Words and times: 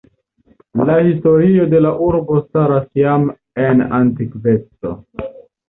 La 0.89 0.95
historio 1.07 1.67
de 1.73 1.83
la 1.87 1.91
urbo 2.07 2.39
startas 2.47 2.89
jam 3.03 3.29
en 3.69 3.87
antikveco. 4.01 4.99